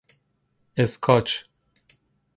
[0.77, 1.29] اسکاچ